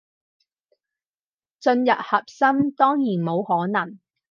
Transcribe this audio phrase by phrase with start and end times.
[1.61, 3.99] 進入核心，當然冇可能